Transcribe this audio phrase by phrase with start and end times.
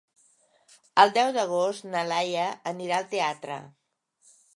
[1.01, 3.59] El deu d'agost na Laia anirà al teatre.